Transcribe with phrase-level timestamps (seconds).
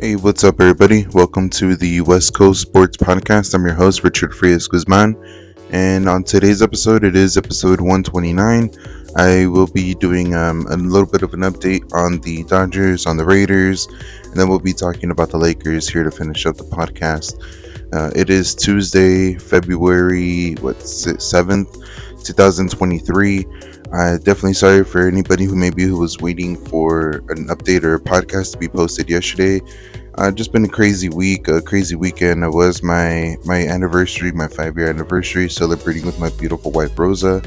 [0.00, 1.06] Hey, what's up, everybody?
[1.08, 3.52] Welcome to the West Coast Sports Podcast.
[3.52, 5.14] I'm your host, Richard Frias Guzman.
[5.72, 8.70] And on today's episode, it is episode 129.
[9.16, 13.18] I will be doing um, a little bit of an update on the Dodgers, on
[13.18, 13.88] the Raiders,
[14.24, 17.34] and then we'll be talking about the Lakers here to finish up the podcast.
[17.92, 23.46] Uh, it is Tuesday, February what 7th, 2023.
[23.92, 28.00] Uh, definitely sorry for anybody who maybe who was waiting for an update or a
[28.00, 29.60] podcast to be posted yesterday.
[30.16, 32.44] Uh, just been a crazy week, a crazy weekend.
[32.44, 37.42] It was my my anniversary, my five year anniversary, celebrating with my beautiful wife Rosa.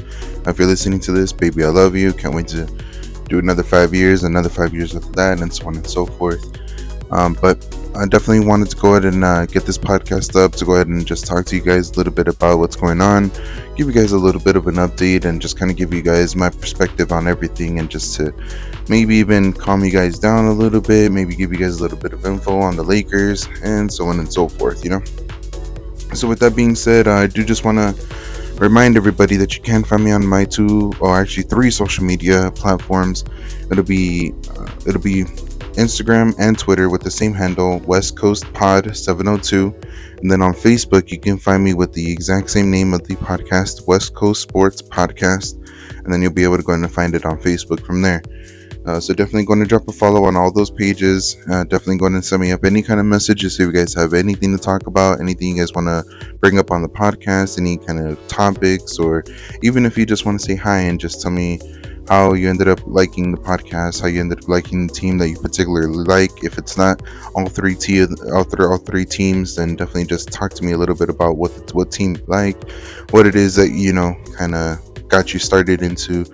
[0.46, 2.12] If you're listening to this, baby, I love you.
[2.12, 2.66] Can't wait to
[3.28, 6.44] do another five years, another five years with that, and so on and so forth.
[7.10, 10.64] Um, but I definitely wanted to go ahead and uh, get this podcast up to
[10.64, 13.28] go ahead and just talk to you guys a little bit about what's going on,
[13.76, 16.02] give you guys a little bit of an update, and just kind of give you
[16.02, 18.34] guys my perspective on everything, and just to
[18.88, 21.98] maybe even calm you guys down a little bit, maybe give you guys a little
[21.98, 25.02] bit of info on the Lakers, and so on and so forth, you know.
[26.14, 28.06] So, with that being said, I do just want to
[28.56, 32.52] remind everybody that you can find me on my two or actually three social media
[32.54, 33.24] platforms
[33.70, 35.24] it'll be uh, it'll be
[35.74, 39.74] Instagram, and Twitter with the same handle, West Coast Pod 702.
[40.18, 43.16] And then on Facebook, you can find me with the exact same name of the
[43.16, 45.54] podcast, West Coast Sports Podcast.
[46.04, 48.22] And then you'll be able to go and find it on Facebook from there.
[48.86, 51.36] Uh, so definitely going to drop a follow on all those pages.
[51.50, 54.12] Uh, definitely going to send me up any kind of messages if you guys have
[54.12, 57.78] anything to talk about, anything you guys want to bring up on the podcast, any
[57.78, 59.24] kind of topics, or
[59.62, 61.58] even if you just want to say hi and just tell me
[62.08, 65.28] how you ended up liking the podcast, how you ended up liking the team that
[65.28, 66.44] you particularly like.
[66.44, 67.02] If it's not
[67.34, 70.78] all three te- all three all three teams, then definitely just talk to me a
[70.78, 72.70] little bit about what what team like,
[73.10, 74.78] what it is that you know kind of
[75.08, 76.24] got you started into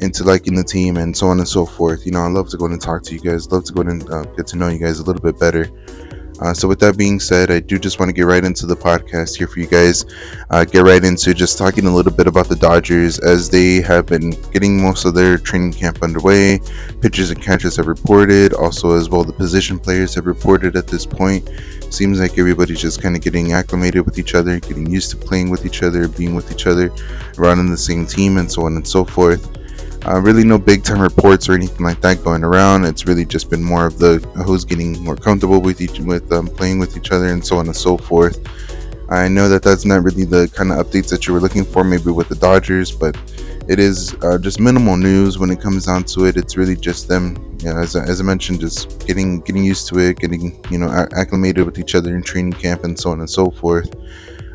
[0.00, 2.04] into liking the team and so on and so forth.
[2.04, 3.50] You know, I love to go and talk to you guys.
[3.52, 5.70] Love to go and uh, get to know you guys a little bit better.
[6.42, 8.74] Uh, so, with that being said, I do just want to get right into the
[8.74, 10.04] podcast here for you guys.
[10.50, 14.06] Uh, get right into just talking a little bit about the Dodgers as they have
[14.06, 16.58] been getting most of their training camp underway.
[17.00, 21.06] Pitchers and catchers have reported, also, as well, the position players have reported at this
[21.06, 21.48] point.
[21.90, 25.48] Seems like everybody's just kind of getting acclimated with each other, getting used to playing
[25.48, 26.90] with each other, being with each other,
[27.36, 29.61] running the same team, and so on and so forth.
[30.04, 32.84] Uh, really, no big time reports or anything like that going around.
[32.84, 36.48] It's really just been more of the who's getting more comfortable with each with um,
[36.48, 38.40] playing with each other and so on and so forth.
[39.08, 41.84] I know that that's not really the kind of updates that you were looking for,
[41.84, 43.16] maybe with the Dodgers, but
[43.68, 46.36] it is uh, just minimal news when it comes down to it.
[46.36, 49.98] It's really just them, you know, as, as I mentioned, just getting getting used to
[49.98, 53.30] it, getting you know acclimated with each other in training camp and so on and
[53.30, 53.94] so forth.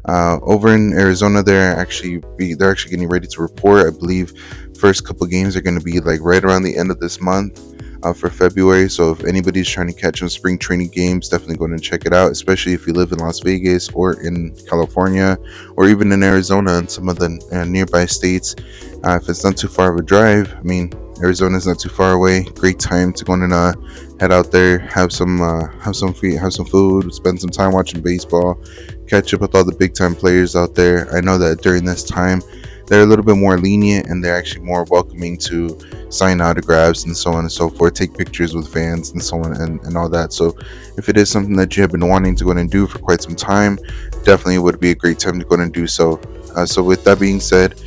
[0.06, 2.22] Uh, over in Arizona, they're actually
[2.56, 3.86] they're actually getting ready to report.
[3.86, 4.34] I believe
[4.78, 7.78] first couple games are going to be like right around the end of this month
[8.04, 8.90] uh, for February.
[8.90, 12.14] So if anybody's trying to catch some spring training games, definitely go and check it
[12.14, 12.32] out.
[12.32, 15.38] Especially if you live in Las Vegas or in California
[15.76, 18.56] or even in Arizona and some of the uh, nearby states.
[19.04, 22.14] Uh, if it's not too far of a drive, I mean Arizona's not too far
[22.14, 22.44] away.
[22.44, 23.74] Great time to go and uh,
[24.20, 27.72] head out there, have some uh, have some free, have some food, spend some time
[27.72, 28.62] watching baseball,
[29.08, 31.14] catch up with all the big time players out there.
[31.16, 32.42] I know that during this time
[32.88, 35.78] they're a little bit more lenient and they're actually more welcoming to
[36.10, 39.54] sign autographs and so on and so forth, take pictures with fans and so on
[39.62, 40.34] and, and all that.
[40.34, 40.58] So,
[40.98, 43.22] if it is something that you have been wanting to go and do for quite
[43.22, 43.78] some time,
[44.24, 46.20] definitely would be a great time to go and do so.
[46.56, 47.80] Uh, so, with that being said,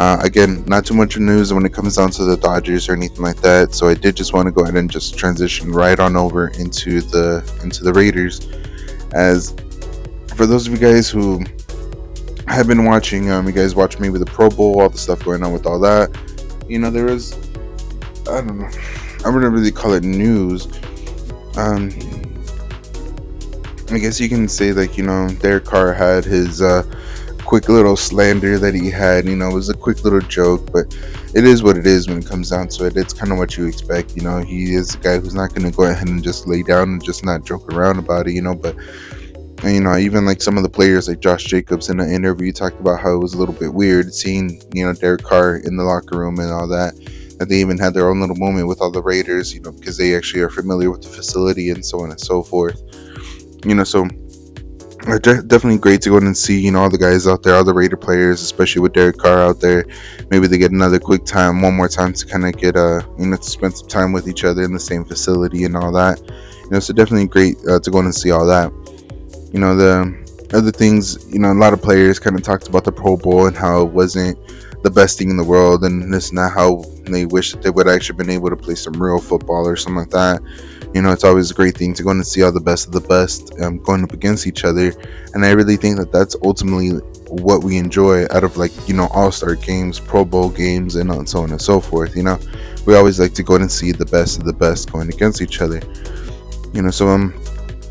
[0.00, 3.22] uh, again, not too much news when it comes down to the Dodgers or anything
[3.22, 3.74] like that.
[3.74, 7.02] So I did just want to go ahead and just transition right on over into
[7.02, 8.48] the into the Raiders.
[9.12, 9.54] As
[10.34, 11.44] for those of you guys who
[12.54, 13.30] have been watching.
[13.30, 15.66] Um, you guys watch me with the Pro Bowl, all the stuff going on with
[15.66, 16.16] all that.
[16.68, 17.34] You know, there is,
[18.28, 18.70] I don't know,
[19.24, 20.66] I wouldn't really call it news.
[21.56, 21.90] Um,
[23.90, 26.84] I guess you can say like you know, Derek Carr had his uh,
[27.44, 29.26] quick little slander that he had.
[29.26, 30.96] You know, it was a quick little joke, but
[31.34, 32.96] it is what it is when it comes down to it.
[32.96, 34.16] It's kind of what you expect.
[34.16, 36.62] You know, he is a guy who's not going to go ahead and just lay
[36.62, 38.34] down and just not joke around about it.
[38.34, 38.76] You know, but
[39.62, 42.50] and, you know, even like some of the players, like Josh Jacobs, in an interview,
[42.52, 45.76] talked about how it was a little bit weird seeing, you know, Derek Carr in
[45.76, 46.94] the locker room and all that.
[47.38, 49.96] That they even had their own little moment with all the Raiders, you know, because
[49.96, 52.82] they actually are familiar with the facility and so on and so forth.
[53.64, 54.06] You know, so
[55.06, 57.64] uh, definitely great to go and see, you know, all the guys out there, all
[57.64, 59.84] the Raider players, especially with Derek Carr out there.
[60.30, 63.26] Maybe they get another quick time, one more time to kind of get, uh, you
[63.26, 66.18] know, to spend some time with each other in the same facility and all that.
[66.64, 68.72] You know, so definitely great uh, to go and see all that
[69.52, 70.16] you know the
[70.52, 73.46] other things you know a lot of players kind of talked about the pro bowl
[73.46, 74.38] and how it wasn't
[74.82, 77.88] the best thing in the world and it's not how they wish that they would
[77.88, 80.40] actually been able to play some real football or something like that
[80.92, 82.92] You know, it's always a great thing to go and see all the best of
[82.92, 84.92] the best um, going up against each other.
[85.34, 86.90] And I really think that that's ultimately
[87.28, 91.28] what we enjoy out of like, you know, all star games, Pro Bowl games, and
[91.28, 92.16] so on and so forth.
[92.16, 92.40] You know,
[92.86, 95.60] we always like to go and see the best of the best going against each
[95.60, 95.80] other.
[96.72, 97.34] You know, so um,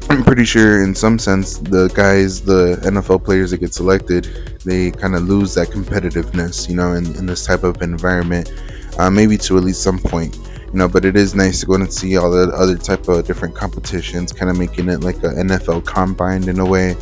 [0.10, 4.26] I'm pretty sure in some sense the guys, the NFL players that get selected,
[4.66, 8.52] they kind of lose that competitiveness, you know, in, in this type of environment,
[8.98, 10.88] uh, maybe to at least some point, you know.
[10.88, 14.32] But it is nice to go and see all the other type of different competitions,
[14.32, 16.96] kind of making it like an NFL combine in a way.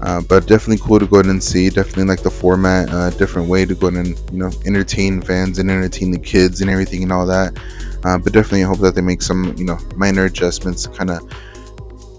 [0.00, 1.68] Uh, but definitely cool to go and see.
[1.68, 5.70] Definitely like the format, uh, different way to go and you know entertain fans and
[5.70, 7.58] entertain the kids and everything and all that.
[8.04, 11.20] Uh, but definitely hope that they make some you know minor adjustments to kind of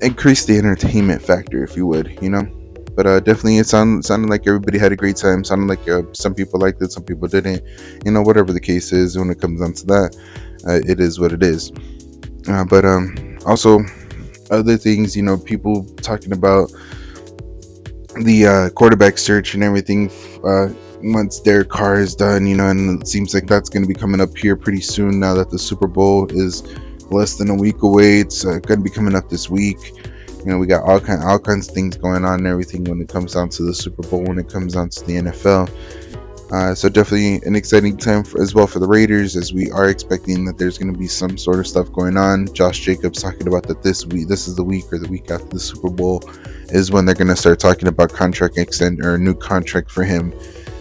[0.02, 2.46] increase the entertainment factor, if you would, you know.
[2.96, 5.44] But uh, definitely, it sounded sounded like everybody had a great time.
[5.44, 7.64] Sounded like uh, some people liked it, some people didn't.
[8.04, 10.18] You know, whatever the case is, when it comes down to that,
[10.68, 11.72] uh, it is what it is.
[12.48, 13.82] Uh, but um, also,
[14.50, 16.72] other things, you know, people talking about
[18.24, 20.10] the uh, quarterback search and everything
[20.44, 20.70] uh,
[21.04, 23.94] once their car is done, you know, and it seems like that's going to be
[23.94, 26.64] coming up here pretty soon now that the Super Bowl is
[27.12, 28.20] less than a week away.
[28.20, 29.94] It's uh, going to be coming up this week.
[30.40, 33.02] You know, we got all kind all kinds of things going on and everything when
[33.02, 35.72] it comes down to the Super Bowl, when it comes down to the NFL.
[36.50, 39.90] Uh, so definitely an exciting time for, as well for the Raiders, as we are
[39.90, 42.48] expecting that there's going to be some sort of stuff going on.
[42.54, 45.50] Josh Jacobs talking about that this week, this is the week or the week after
[45.50, 46.24] the Super Bowl,
[46.70, 50.34] is when they're going to start talking about contract extend or new contract for him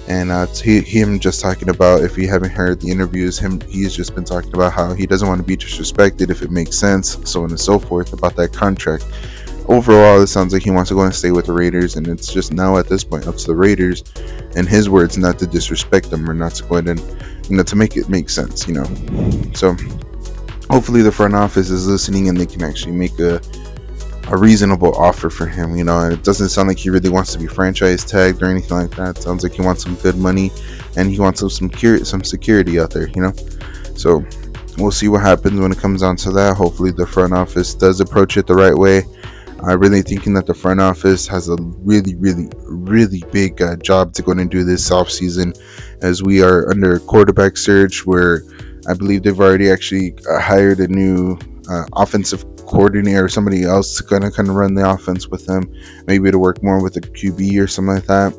[0.09, 4.15] and uh, him just talking about if you haven't heard the interviews him he's just
[4.15, 7.43] been talking about how he doesn't want to be disrespected if it makes sense so
[7.43, 9.05] on and so forth about that contract.
[9.69, 12.33] Overall it sounds like he wants to go and stay with the raiders and it's
[12.33, 14.05] just now at this point up to the raiders
[14.55, 17.01] and his words not to disrespect them or not to go ahead and
[17.51, 18.85] you know to make it make sense you know.
[19.55, 19.77] So
[20.71, 23.41] hopefully the front office is listening and they can actually make a
[24.29, 25.77] a reasonable offer for him.
[25.77, 28.47] You know, and it doesn't sound like he really wants to be franchise tagged or
[28.47, 29.19] anything like that.
[29.19, 30.51] It sounds like he wants some good money
[30.97, 31.71] and he wants some some,
[32.05, 33.09] some security out there.
[33.09, 33.33] You know,
[33.95, 34.25] so
[34.79, 36.57] we'll see what happens when it comes down to that.
[36.57, 39.03] Hopefully, the front office does approach it the right way.
[39.63, 44.13] I'm really thinking that the front office has a really, really, really big uh, job
[44.15, 45.55] to go and do this off season,
[46.03, 48.43] as we are under quarterback search where
[48.87, 51.39] I believe they've already actually uh, hired a new
[51.71, 55.47] uh, offensive coordinator or somebody else gonna kind of kind of run the offense with
[55.47, 55.73] them,
[56.07, 58.33] maybe to work more with a QB or something like that.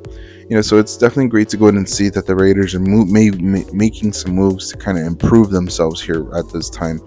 [0.50, 2.80] You know, so it's definitely great to go in and see that the Raiders are
[2.80, 3.32] mo- may,
[3.74, 7.02] making some moves to kind of improve themselves here at this time.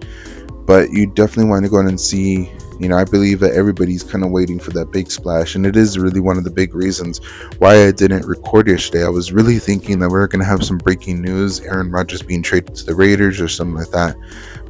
[0.67, 2.51] But you definitely want to go in and see.
[2.79, 5.75] You know, I believe that everybody's kind of waiting for that big splash, and it
[5.75, 7.19] is really one of the big reasons
[7.59, 9.05] why I didn't record yesterday.
[9.05, 12.23] I was really thinking that we are going to have some breaking news, Aaron Rodgers
[12.23, 14.15] being traded to the Raiders or something like that.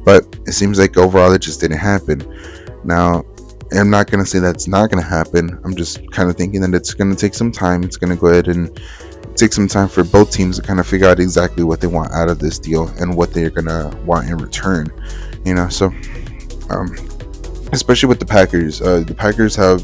[0.04, 2.22] But it seems like overall it just didn't happen.
[2.84, 3.24] Now,
[3.72, 5.58] I'm not going to say that's not going to happen.
[5.64, 7.82] I'm just kind of thinking that it's going to take some time.
[7.84, 8.80] It's going to go ahead and
[9.36, 12.12] take some time for both teams to kind of figure out exactly what they want
[12.12, 14.88] out of this deal and what they're going to want in return.
[15.44, 15.86] You know, so
[16.70, 16.94] um,
[17.72, 19.82] especially with the Packers, uh, the Packers have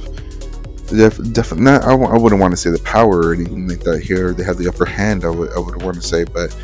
[0.88, 1.53] definitely def-.
[1.53, 4.32] I w- I wouldn't want to say the power or anything like that here.
[4.32, 5.25] They have the upper hand.
[5.25, 6.55] I would want to say, but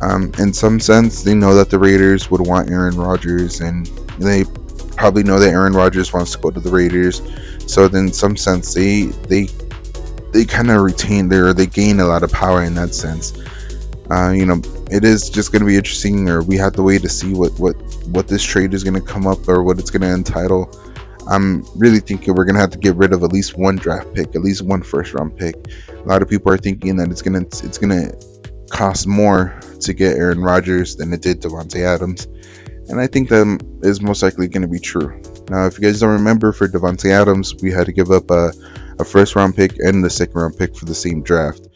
[0.00, 3.86] um, in some sense, they know that the Raiders would want Aaron Rodgers, and
[4.18, 4.44] they
[4.96, 7.22] probably know that Aaron Rodgers wants to go to the Raiders.
[7.66, 9.48] So, in some sense, they they
[10.32, 13.32] they kind of retain their they gain a lot of power in that sense.
[14.10, 17.02] Uh, you know, it is just going to be interesting, or we have to wait
[17.02, 17.74] to see what what
[18.08, 20.68] what this trade is going to come up or what it's going to entitle.
[21.26, 24.34] I'm really thinking we're gonna have to get rid of at least one draft pick,
[24.34, 25.54] at least one first round pick.
[25.88, 28.12] A lot of people are thinking that it's gonna it's gonna
[28.70, 32.26] cost more to get Aaron Rodgers than it did Davante Adams.
[32.88, 35.20] And I think that is most likely going to be true.
[35.48, 38.52] Now, if you guys don't remember, for Davante Adams, we had to give up a,
[38.98, 41.68] a first round pick and the second round pick for the same draft.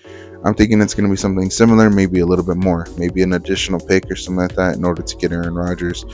[0.45, 3.33] I'm thinking it's going to be something similar, maybe a little bit more, maybe an
[3.33, 6.05] additional pick or something like that in order to get Aaron Rodgers.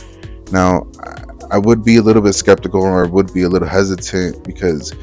[0.51, 0.87] Now,
[1.51, 4.95] I would be a little bit skeptical or would be a little hesitant because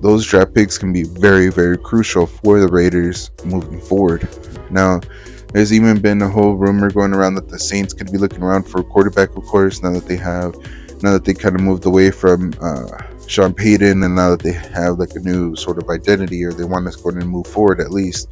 [0.00, 4.28] those draft picks can be very, very crucial for the Raiders moving forward.
[4.70, 5.00] Now,
[5.52, 8.64] there's even been a whole rumor going around that the Saints could be looking around
[8.64, 10.54] for a quarterback, of course, now that they have,
[11.02, 12.86] now that they kind of moved away from uh,
[13.26, 16.64] Sean Payton, and now that they have like a new sort of identity, or they
[16.64, 18.28] want to go and move forward at least.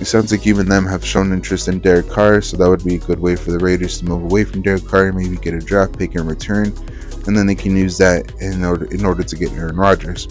[0.00, 2.96] It sounds like even them have shown interest in Derek Carr, so that would be
[2.96, 5.58] a good way for the Raiders to move away from Derek Carr maybe get a
[5.58, 6.66] draft pick in return,
[7.26, 10.28] and then they can use that in order in order to get Aaron Rodgers.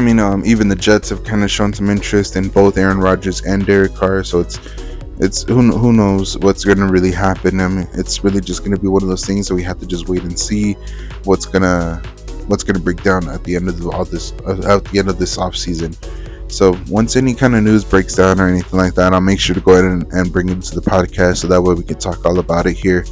[0.00, 3.00] I mean, um, even the Jets have kind of shown some interest in both Aaron
[3.00, 4.58] Rodgers and Derek Carr, so it's
[5.18, 7.60] it's who who knows what's gonna really happen.
[7.60, 9.86] I mean, it's really just gonna be one of those things that we have to
[9.86, 10.72] just wait and see
[11.24, 11.96] what's gonna
[12.46, 15.10] what's gonna break down at the end of the, all this uh, at the end
[15.10, 15.94] of this off season.
[16.48, 19.54] So once any kind of news breaks down or anything like that, I'll make sure
[19.54, 21.98] to go ahead and, and bring it to the podcast so that way we can
[21.98, 23.04] talk all about it here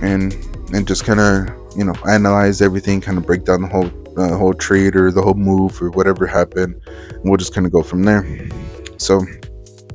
[0.00, 0.32] and
[0.72, 4.36] and just kind of you know analyze everything, kind of break down the whole uh,
[4.36, 7.82] whole trade or the whole move or whatever happened, and we'll just kind of go
[7.82, 8.48] from there.
[8.98, 9.20] So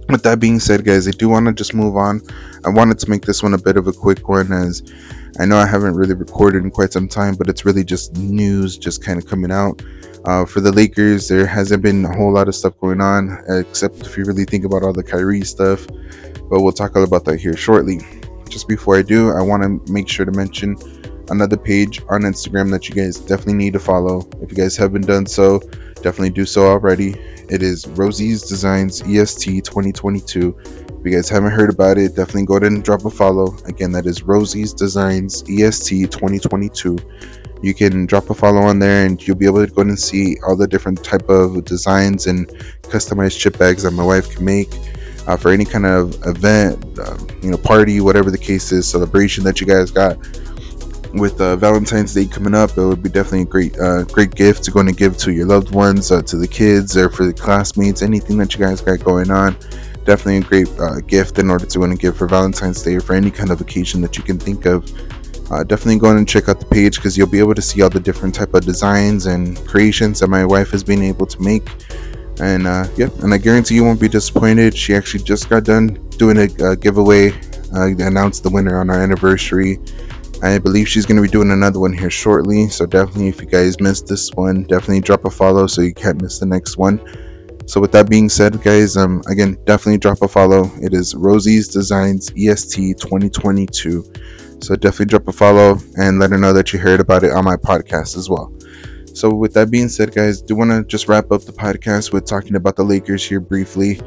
[0.09, 2.21] with that being said, guys, I do want to just move on.
[2.65, 4.81] I wanted to make this one a bit of a quick one as
[5.39, 8.77] I know I haven't really recorded in quite some time, but it's really just news
[8.77, 9.81] just kind of coming out.
[10.25, 14.01] Uh, for the Lakers, there hasn't been a whole lot of stuff going on, except
[14.01, 15.87] if you really think about all the Kyrie stuff.
[16.49, 18.01] But we'll talk about that here shortly.
[18.49, 20.75] Just before I do, I want to make sure to mention
[21.29, 24.27] another page on Instagram that you guys definitely need to follow.
[24.41, 25.59] If you guys haven't done so,
[25.95, 27.15] definitely do so already.
[27.49, 30.57] It is Rosie's Designs EST 2022.
[30.59, 33.55] If you guys haven't heard about it, definitely go ahead and drop a follow.
[33.65, 36.97] Again, that is Rosie's Designs EST 2022
[37.61, 40.37] you can drop a follow on there and you'll be able to go and see
[40.47, 42.47] all the different type of designs and
[42.83, 44.69] customized chip bags that my wife can make
[45.27, 49.43] uh, for any kind of event um, you know party whatever the case is celebration
[49.43, 50.17] that you guys got
[51.13, 54.63] with uh, valentine's day coming up it would be definitely a great uh, great gift
[54.63, 57.33] to go and give to your loved ones uh, to the kids or for the
[57.33, 59.55] classmates anything that you guys got going on.
[60.05, 63.01] Definitely a great uh, gift in order to go and give for valentine's day or
[63.01, 64.89] for any kind of occasion that you can think of.
[65.51, 67.89] Uh, definitely go and check out the page because you'll be able to see all
[67.89, 71.67] the different type of designs and creations that my wife has been able to make.
[72.39, 74.75] And uh, yeah and i guarantee you won't be disappointed.
[74.77, 77.33] She actually just got done doing a, giveaway.
[77.71, 79.77] Announced the winner on our anniversary
[80.43, 83.47] i believe she's going to be doing another one here shortly so definitely if you
[83.47, 87.01] guys missed this one definitely drop a follow so you can't miss the next one
[87.65, 91.67] so with that being said guys um again definitely drop a follow it is rosie's
[91.67, 94.03] designs est 2022
[94.61, 97.45] so definitely drop a follow and let her know that you heard about it on
[97.45, 98.53] my podcast as well.
[99.13, 102.25] So with that being said, guys, do want to just wrap up the podcast with
[102.25, 103.99] talking about the Lakers here briefly,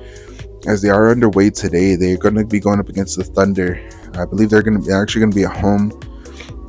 [0.67, 1.97] as they are underway today.
[1.97, 3.83] They're going to be going up against the Thunder.
[4.15, 5.91] I believe they're going to be actually going to be at home.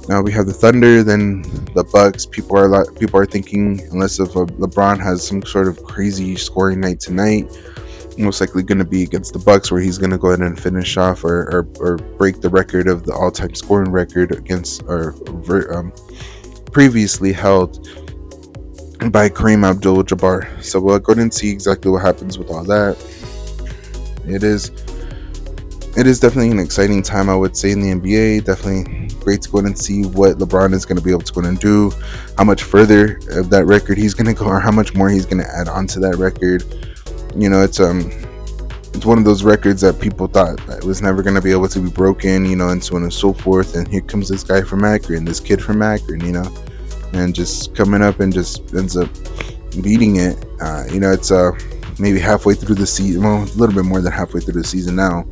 [0.10, 1.44] Now we have the Thunder, then
[1.74, 2.26] the Bucks.
[2.26, 6.36] People are lot, people are thinking unless if uh, LeBron has some sort of crazy
[6.36, 7.50] scoring night tonight,
[8.18, 10.60] most likely going to be against the Bucks, where he's going to go ahead and
[10.60, 15.16] finish off or, or, or, break the record of the all-time scoring record against or
[15.74, 15.94] um,
[16.72, 17.88] previously held
[19.12, 20.62] by Kareem Abdul-Jabbar.
[20.62, 22.98] So we'll go ahead and see exactly what happens with all that.
[24.28, 24.72] It is
[25.96, 28.46] it is definitely an exciting time, I would say, in the NBA.
[28.46, 31.42] Definitely great to go and see what LeBron is going to be able to go
[31.42, 31.92] and do,
[32.38, 35.26] how much further of that record he's going to go, or how much more he's
[35.26, 36.64] going to add on to that record
[37.36, 38.12] you know, it's um
[38.94, 41.68] it's one of those records that people thought that was never going to be able
[41.68, 43.76] to be broken, you know, and so on and so forth.
[43.76, 46.56] And here comes this guy from Akron, this kid from Akron, you know,
[47.14, 49.10] and just coming up and just ends up
[49.82, 50.46] beating it.
[50.62, 51.52] Uh, you know, it's uh
[52.00, 54.96] maybe halfway through the season, well, a little bit more than halfway through the season
[54.96, 55.26] now.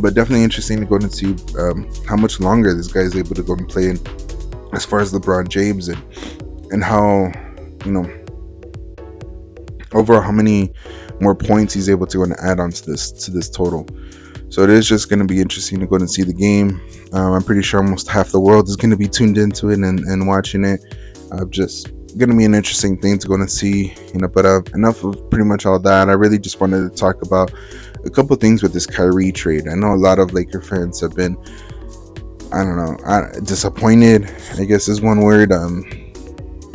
[0.00, 3.34] But definitely interesting to go and see um, how much longer this guy is able
[3.34, 3.98] to go and play in,
[4.72, 6.02] as far as LeBron James and
[6.72, 7.30] and how
[7.84, 8.10] you know
[9.92, 10.72] overall how many
[11.20, 13.86] more points he's able to go and add on to this to this total.
[14.48, 16.80] So it is just going to be interesting to go and see the game.
[17.12, 19.78] Um, I'm pretty sure almost half the world is going to be tuned into it
[19.78, 20.80] and, and watching it.
[21.30, 24.28] Uh, just going to be an interesting thing to go and see, you know.
[24.28, 26.10] But uh, enough of pretty much all that.
[26.10, 27.50] I really just wanted to talk about
[28.04, 29.68] a couple things with this Kyrie trade.
[29.68, 31.36] I know a lot of Laker fans have been,
[32.52, 34.30] I don't know, disappointed.
[34.58, 35.52] I guess is one word.
[35.52, 35.84] Um,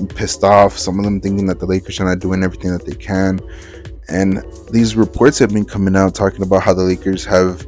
[0.09, 0.77] pissed off.
[0.77, 3.39] Some of them thinking that the Lakers are not doing everything that they can.
[4.09, 7.65] And these reports have been coming out talking about how the Lakers have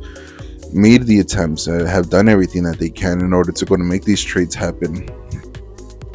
[0.72, 3.84] made the attempts, uh, have done everything that they can in order to go to
[3.84, 5.10] make these trades happen.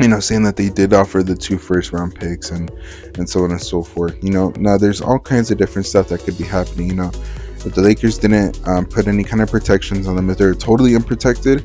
[0.04, 2.70] You know, saying that they did offer the two first round picks and
[3.16, 4.22] and so on and so forth.
[4.22, 6.88] You know, now there's all kinds of different stuff that could be happening.
[6.88, 7.10] You know,
[7.64, 10.94] if the Lakers didn't um, put any kind of protections on them, if they're totally
[10.94, 11.60] unprotected,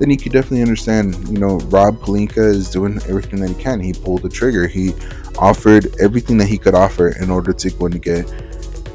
[0.00, 1.14] then you could definitely understand.
[1.28, 3.78] You know, Rob Pelinka is doing everything that he can.
[3.78, 4.66] He pulled the trigger.
[4.66, 4.92] He
[5.38, 8.28] offered everything that he could offer in order to go and get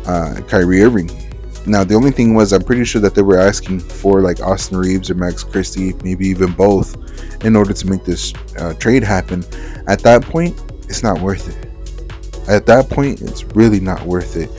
[0.07, 1.28] uh, Kyrie Irving.
[1.65, 4.77] Now, the only thing was, I'm pretty sure that they were asking for like Austin
[4.77, 6.95] Reaves or Max Christie, maybe even both,
[7.43, 9.43] in order to make this uh, trade happen.
[9.87, 12.49] At that point, it's not worth it.
[12.49, 14.49] At that point, it's really not worth it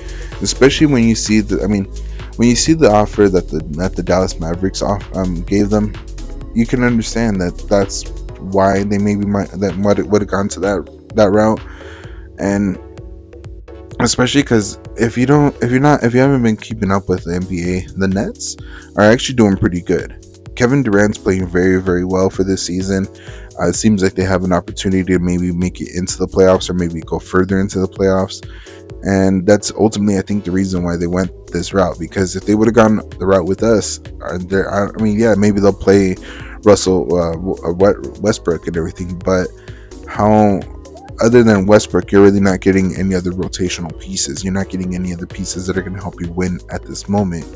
[0.43, 1.63] especially when you see the.
[1.63, 1.85] I mean,
[2.37, 5.95] when you see the offer that the that the Dallas Mavericks off um, gave them,
[6.55, 11.15] you can understand that that's why they maybe might that would have gone to that
[11.15, 11.61] that route,
[12.39, 12.79] and
[14.05, 17.25] especially because if you don't, if you're not, if you haven't been keeping up with
[17.25, 18.57] the NBA, the Nets
[18.97, 20.27] are actually doing pretty good.
[20.57, 23.07] Kevin Durant's playing very, very well for this season.
[23.59, 26.69] Uh, it seems like they have an opportunity to maybe make it into the playoffs
[26.69, 28.47] or maybe go further into the playoffs.
[29.03, 31.99] And that's ultimately, I think, the reason why they went this route.
[31.99, 34.39] Because if they would have gone the route with us, uh,
[34.99, 36.17] I mean, yeah, maybe they'll play
[36.63, 37.37] Russell uh,
[38.21, 39.49] Westbrook and everything, but
[40.07, 40.61] how
[41.21, 44.43] other than Westbrook, you're really not getting any other rotational pieces.
[44.43, 47.09] You're not getting any other pieces that are going to help you win at this
[47.09, 47.47] moment.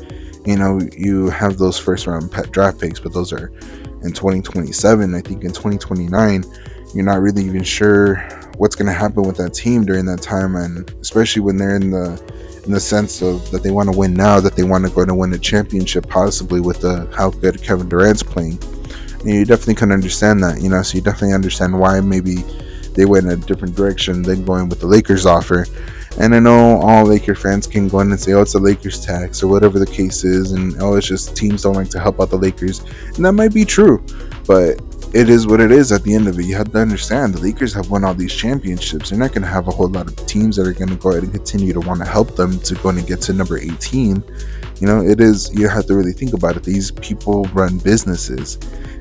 [0.45, 3.47] You know, you have those first round pet draft picks, but those are
[4.03, 5.15] in 2027.
[5.15, 6.43] I think in 2029,
[6.93, 8.17] you're not really even sure
[8.57, 11.91] what's going to happen with that team during that time, and especially when they're in
[11.91, 12.21] the
[12.65, 15.05] in the sense of that they want to win now, that they want to go
[15.05, 18.59] to win a championship, possibly with the how good Kevin Durant's playing.
[19.23, 20.81] You definitely can understand that, you know.
[20.83, 22.43] So you definitely understand why maybe
[22.95, 25.65] they went in a different direction than going with the Lakers offer.
[26.19, 29.05] And I know all Laker fans can go in and say, oh, it's a Lakers
[29.05, 32.21] tax or whatever the case is, and oh, it's just teams don't like to help
[32.21, 32.79] out the Lakers.
[33.15, 34.03] And that might be true,
[34.47, 34.79] but
[35.13, 36.45] it is what it is at the end of it.
[36.45, 39.09] You have to understand the Lakers have won all these championships.
[39.09, 41.11] They're not going to have a whole lot of teams that are going to go
[41.11, 44.23] ahead and continue to want to help them to go and get to number 18.
[44.81, 46.63] You know, it is, you have to really think about it.
[46.63, 48.57] These people run businesses.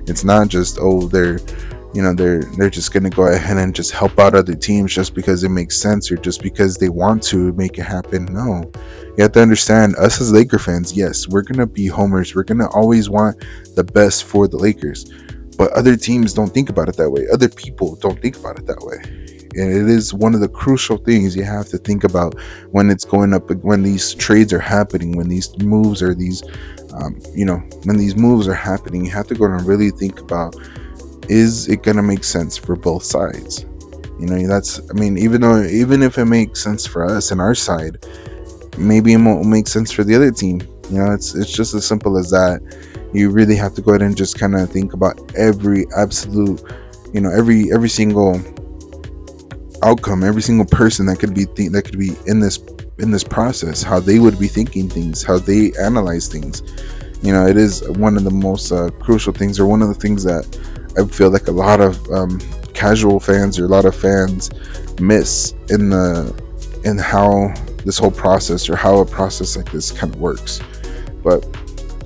[0.07, 1.41] It's not just, oh, they're
[1.95, 4.93] you know they're they're just going to go ahead and just help out other teams
[4.93, 8.25] just because it makes sense or just because they want to make it happen.
[8.27, 8.71] No.
[9.17, 12.35] You have to understand us as laker fans yes we're going to be homers.
[12.35, 13.45] We're going to always want
[13.77, 15.05] the best for the lakers.
[15.57, 17.29] But other teams don't think about it that way.
[17.33, 18.97] Other people don't think about it that way.
[19.57, 22.35] And it is one of the crucial things you have to think about
[22.73, 26.43] when it's going up when these trades are happening when these moves are these
[26.93, 29.05] um, you know when these moves are happening.
[29.05, 30.57] You have to go and really think about
[31.29, 33.67] is it gonna make sense for both sides?
[34.19, 37.41] You know, that's I mean, even though even if it makes sense for us and
[37.41, 38.05] our side,
[38.79, 40.61] maybe it won't make sense for the other team.
[40.91, 42.61] You know, it's it's just as simple as that.
[43.13, 46.63] You really have to go ahead and just kind of think about every absolute,
[47.13, 48.41] you know, every every single
[49.83, 52.59] outcome, every single person that could be th- that could be in this
[52.99, 56.63] in this process, how they would be thinking things, how they analyze things.
[57.23, 59.95] You know, it is one of the most uh, crucial things, or one of the
[59.95, 60.45] things that
[60.97, 62.41] I feel like a lot of um,
[62.73, 64.51] casual fans or a lot of fans
[65.01, 66.35] miss in the
[66.85, 67.53] in how
[67.85, 70.61] this whole process or how a process like this kind of works.
[71.23, 71.45] But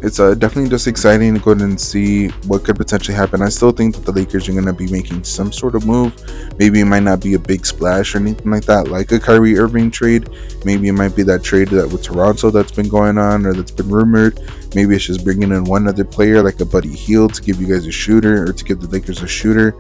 [0.01, 3.43] it's uh, definitely just exciting to go and see what could potentially happen.
[3.43, 6.15] I still think that the Lakers are going to be making some sort of move.
[6.59, 9.59] Maybe it might not be a big splash or anything like that, like a Kyrie
[9.59, 10.29] Irving trade.
[10.65, 13.73] Maybe it might be that trade that with Toronto that's been going on or that's
[13.73, 14.39] been rumored.
[14.75, 17.67] Maybe it's just bringing in one other player like a Buddy Hield to give you
[17.67, 19.75] guys a shooter or to give the Lakers a shooter.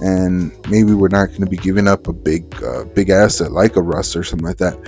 [0.00, 3.74] And maybe we're not going to be giving up a big, uh, big asset like
[3.74, 4.78] a Russ or something like that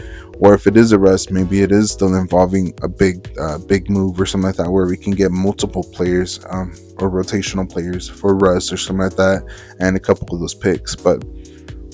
[0.40, 3.90] or if it is a Russ, maybe it is still involving a big, uh, big
[3.90, 8.08] move or something like that, where we can get multiple players um, or rotational players
[8.08, 9.44] for Russ or something like that,
[9.80, 10.96] and a couple of those picks.
[10.96, 11.22] But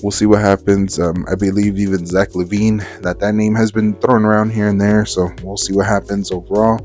[0.01, 0.97] we'll see what happens.
[0.97, 4.79] Um, I believe even Zach LaVine that that name has been thrown around here and
[4.79, 6.79] there, so we'll see what happens overall.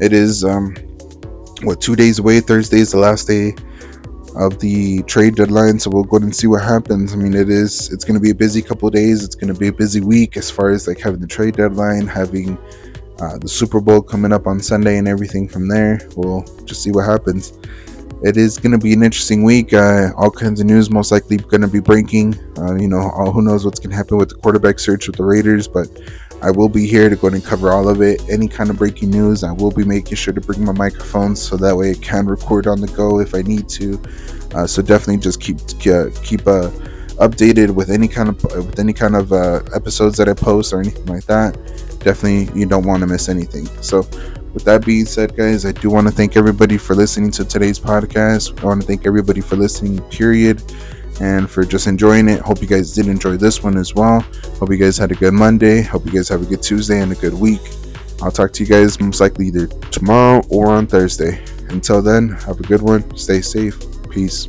[0.00, 0.74] It is um,
[1.64, 2.40] what two days away.
[2.40, 3.54] Thursday is the last day
[4.36, 5.78] of the trade deadline.
[5.78, 7.12] So we'll go and see what happens.
[7.12, 9.24] I mean, it is it's going to be a busy couple days.
[9.24, 12.06] It's going to be a busy week as far as like having the trade deadline,
[12.06, 12.58] having
[13.20, 16.00] uh, the Super Bowl coming up on Sunday, and everything from there.
[16.16, 17.52] We'll just see what happens.
[18.22, 19.74] It is going to be an interesting week.
[19.74, 22.34] Uh, all kinds of news most likely going to be breaking.
[22.56, 25.16] Uh, you know, all, who knows what's going to happen with the quarterback search with
[25.16, 25.88] the Raiders, but
[26.44, 28.20] I will be here to go and cover all of it.
[28.28, 31.56] Any kind of breaking news, I will be making sure to bring my microphone so
[31.56, 33.98] that way it can record on the go if I need to.
[34.54, 36.68] Uh, so definitely just keep keep uh,
[37.16, 40.80] updated with any kind of with any kind of uh, episodes that I post or
[40.80, 41.54] anything like that.
[42.00, 43.64] Definitely, you don't want to miss anything.
[43.80, 44.00] So,
[44.52, 47.80] with that being said, guys, I do want to thank everybody for listening to today's
[47.80, 48.62] podcast.
[48.62, 50.02] I want to thank everybody for listening.
[50.10, 50.62] Period
[51.20, 52.40] and for just enjoying it.
[52.40, 54.20] Hope you guys did enjoy this one as well.
[54.58, 55.82] Hope you guys had a good Monday.
[55.82, 57.60] Hope you guys have a good Tuesday and a good week.
[58.22, 61.44] I'll talk to you guys most likely either tomorrow or on Thursday.
[61.68, 63.16] Until then, have a good one.
[63.16, 63.78] Stay safe.
[64.10, 64.48] Peace.